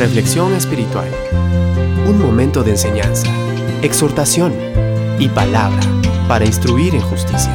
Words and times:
Reflexión 0.00 0.54
espiritual. 0.54 1.10
Un 2.08 2.18
momento 2.18 2.62
de 2.62 2.70
enseñanza, 2.70 3.28
exhortación 3.82 4.54
y 5.18 5.28
palabra 5.28 5.78
para 6.26 6.46
instruir 6.46 6.94
en 6.94 7.02
justicia. 7.02 7.52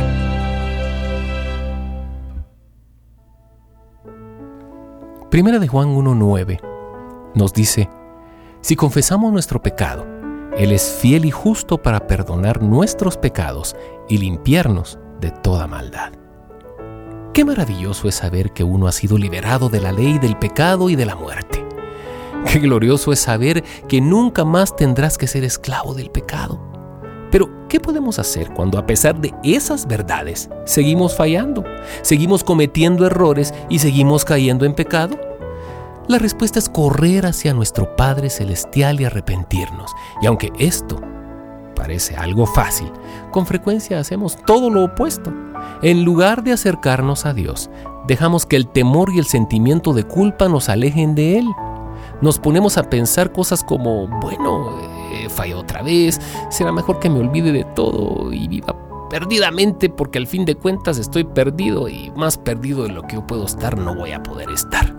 Primera 5.32 5.58
de 5.58 5.68
Juan 5.68 5.96
1.9 5.96 6.62
nos 7.34 7.52
dice, 7.52 7.90
si 8.62 8.76
confesamos 8.76 9.34
nuestro 9.34 9.64
pecado, 9.64 10.06
Él 10.56 10.72
es 10.72 10.84
fiel 10.84 11.26
y 11.26 11.32
justo 11.32 11.82
para 11.82 12.06
perdonar 12.06 12.62
nuestros 12.62 13.18
pecados 13.18 13.76
y 14.08 14.20
limpiarnos 14.20 15.00
de 15.20 15.32
toda 15.32 15.66
maldad. 15.66 16.12
Qué 17.34 17.44
maravilloso 17.44 18.08
es 18.08 18.14
saber 18.14 18.52
que 18.54 18.64
uno 18.64 18.86
ha 18.88 18.92
sido 18.92 19.18
liberado 19.18 19.68
de 19.68 19.82
la 19.82 19.92
ley 19.92 20.20
del 20.20 20.38
pecado 20.38 20.92
y 20.92 20.96
de 20.96 21.08
la 21.08 21.16
muerte. 21.16 21.65
Qué 22.52 22.60
glorioso 22.60 23.12
es 23.12 23.20
saber 23.20 23.64
que 23.88 24.02
nunca 24.02 24.46
más 24.46 24.76
tendrás 24.76 25.18
que 25.18 25.28
ser 25.28 25.44
esclavo 25.44 25.94
del 25.94 26.12
pecado. 26.12 26.60
Pero, 27.32 27.68
¿qué 27.68 27.80
podemos 27.80 28.20
hacer 28.20 28.52
cuando 28.54 28.78
a 28.78 28.86
pesar 28.86 29.20
de 29.20 29.34
esas 29.44 29.88
verdades 29.88 30.50
seguimos 30.66 31.16
fallando, 31.16 31.64
seguimos 32.02 32.44
cometiendo 32.44 33.06
errores 33.06 33.54
y 33.68 33.80
seguimos 33.80 34.24
cayendo 34.24 34.66
en 34.66 34.74
pecado? 34.74 35.20
La 36.08 36.20
respuesta 36.20 36.60
es 36.60 36.70
correr 36.70 37.26
hacia 37.26 37.54
nuestro 37.54 37.96
Padre 37.96 38.30
Celestial 38.30 39.02
y 39.02 39.06
arrepentirnos. 39.06 39.92
Y 40.22 40.28
aunque 40.28 40.54
esto 40.60 41.02
parece 41.76 42.16
algo 42.16 42.46
fácil, 42.46 42.92
con 43.32 43.48
frecuencia 43.48 44.00
hacemos 44.00 44.38
todo 44.46 44.70
lo 44.70 44.84
opuesto. 44.86 45.34
En 45.82 46.06
lugar 46.06 46.44
de 46.44 46.54
acercarnos 46.54 47.26
a 47.26 47.34
Dios, 47.34 47.72
dejamos 48.08 48.46
que 48.46 48.56
el 48.56 48.68
temor 48.68 49.10
y 49.14 49.20
el 49.20 49.26
sentimiento 49.26 49.94
de 49.94 50.04
culpa 50.04 50.48
nos 50.48 50.70
alejen 50.70 51.16
de 51.16 51.40
Él. 51.40 51.48
Nos 52.22 52.40
ponemos 52.40 52.78
a 52.78 52.90
pensar 52.90 53.32
cosas 53.32 53.64
como, 53.64 54.08
bueno, 54.22 54.80
eh, 55.12 55.28
falló 55.30 55.60
otra 55.60 55.82
vez, 55.82 56.20
será 56.50 56.72
mejor 56.72 57.00
que 57.00 57.10
me 57.10 57.20
olvide 57.20 57.52
de 57.52 57.64
todo 57.64 58.32
y 58.32 58.48
viva 58.48 58.76
perdidamente 59.10 59.90
porque 59.90 60.18
al 60.18 60.28
fin 60.28 60.46
de 60.46 60.56
cuentas 60.56 60.98
estoy 60.98 61.24
perdido 61.24 61.88
y 61.88 62.12
más 62.16 62.38
perdido 62.38 62.84
de 62.84 62.90
lo 62.90 63.04
que 63.04 63.16
yo 63.16 63.26
puedo 63.26 63.46
estar 63.46 63.78
no 63.78 63.96
voy 63.96 64.12
a 64.12 64.22
poder 64.22 64.50
estar. 64.50 64.96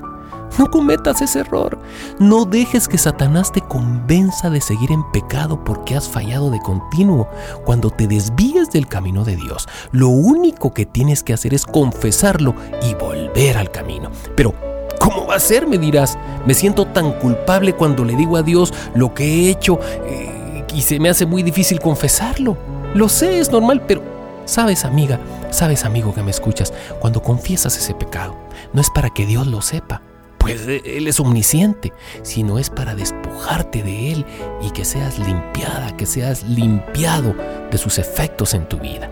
No 0.58 0.70
cometas 0.70 1.20
ese 1.20 1.40
error. 1.40 1.78
No 2.18 2.46
dejes 2.46 2.88
que 2.88 2.96
Satanás 2.96 3.52
te 3.52 3.60
convenza 3.60 4.48
de 4.48 4.62
seguir 4.62 4.90
en 4.90 5.02
pecado 5.10 5.62
porque 5.62 5.96
has 5.96 6.08
fallado 6.08 6.50
de 6.50 6.60
continuo. 6.60 7.28
Cuando 7.64 7.90
te 7.90 8.06
desvíes 8.06 8.70
del 8.70 8.86
camino 8.86 9.22
de 9.24 9.36
Dios, 9.36 9.68
lo 9.92 10.08
único 10.08 10.72
que 10.72 10.86
tienes 10.86 11.22
que 11.22 11.34
hacer 11.34 11.52
es 11.52 11.66
confesarlo 11.66 12.54
y 12.82 12.94
volver 12.94 13.58
al 13.58 13.70
camino. 13.70 14.10
Pero, 14.34 14.54
¿cómo 15.00 15.26
va 15.26 15.36
a 15.36 15.40
ser? 15.40 15.66
Me 15.66 15.78
dirás. 15.78 16.18
Me 16.46 16.54
siento 16.54 16.86
tan 16.86 17.12
culpable 17.18 17.74
cuando 17.74 18.04
le 18.04 18.16
digo 18.16 18.36
a 18.36 18.42
Dios 18.42 18.72
lo 18.94 19.14
que 19.14 19.24
he 19.24 19.50
hecho 19.50 19.78
eh, 20.06 20.64
y 20.74 20.82
se 20.82 20.98
me 20.98 21.08
hace 21.08 21.26
muy 21.26 21.42
difícil 21.42 21.80
confesarlo. 21.80 22.56
Lo 22.94 23.08
sé, 23.08 23.38
es 23.38 23.50
normal, 23.50 23.82
pero 23.86 24.16
Sabes, 24.46 24.84
amiga, 24.84 25.18
sabes, 25.50 25.84
amigo 25.84 26.14
que 26.14 26.22
me 26.22 26.30
escuchas, 26.30 26.72
cuando 27.00 27.20
confiesas 27.20 27.76
ese 27.76 27.94
pecado, 27.94 28.36
no 28.72 28.80
es 28.80 28.90
para 28.90 29.10
que 29.10 29.26
Dios 29.26 29.48
lo 29.48 29.60
sepa, 29.60 30.02
pues 30.38 30.68
Él 30.68 31.08
es 31.08 31.18
omnisciente, 31.18 31.92
sino 32.22 32.60
es 32.60 32.70
para 32.70 32.94
despojarte 32.94 33.82
de 33.82 34.12
Él 34.12 34.24
y 34.62 34.70
que 34.70 34.84
seas 34.84 35.18
limpiada, 35.18 35.96
que 35.96 36.06
seas 36.06 36.44
limpiado 36.44 37.34
de 37.72 37.76
sus 37.76 37.98
efectos 37.98 38.54
en 38.54 38.68
tu 38.68 38.78
vida. 38.78 39.10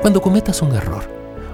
Cuando 0.00 0.22
cometas 0.22 0.62
un 0.62 0.72
error 0.72 1.10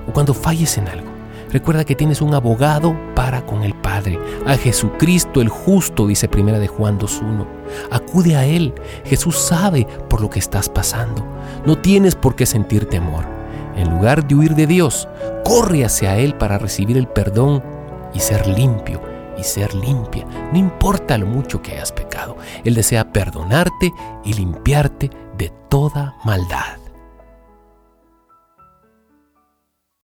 o 0.06 0.12
cuando 0.12 0.34
falles 0.34 0.76
en 0.76 0.88
algo, 0.88 1.10
recuerda 1.52 1.84
que 1.84 1.94
tienes 1.94 2.20
un 2.20 2.34
abogado 2.34 2.96
para 3.14 3.46
con 3.46 3.62
el 3.62 3.74
Padre, 3.74 4.18
a 4.46 4.56
Jesucristo 4.56 5.40
el 5.40 5.48
justo, 5.48 6.06
dice 6.06 6.28
Primera 6.28 6.58
de 6.58 6.68
Juan 6.68 6.98
2.1. 6.98 7.46
Acude 7.90 8.36
a 8.36 8.46
Él, 8.46 8.74
Jesús 9.04 9.38
sabe 9.38 9.86
por 10.08 10.20
lo 10.20 10.30
que 10.30 10.38
estás 10.38 10.68
pasando. 10.68 11.24
No 11.66 11.78
tienes 11.78 12.14
por 12.14 12.34
qué 12.34 12.46
sentir 12.46 12.86
temor. 12.86 13.24
En 13.76 13.90
lugar 13.90 14.26
de 14.26 14.34
huir 14.34 14.54
de 14.54 14.66
Dios, 14.66 15.08
corre 15.44 15.84
hacia 15.84 16.16
Él 16.18 16.34
para 16.34 16.58
recibir 16.58 16.96
el 16.96 17.06
perdón 17.06 17.62
y 18.14 18.20
ser 18.20 18.46
limpio 18.46 19.00
y 19.38 19.44
ser 19.44 19.74
limpia, 19.74 20.26
no 20.52 20.58
importa 20.58 21.16
lo 21.18 21.26
mucho 21.26 21.62
que 21.62 21.72
hayas 21.72 21.92
pecado. 21.92 22.36
Él 22.64 22.74
desea 22.74 23.12
perdonarte 23.12 23.92
y 24.24 24.34
limpiarte 24.34 25.10
de 25.36 25.50
toda 25.68 26.16
maldad. 26.24 26.81